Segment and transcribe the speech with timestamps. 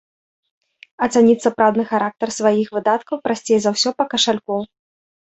[1.07, 4.57] Ацаніць сапраўдны характар сваіх выдаткаў прасцей за ўсё па кашальку.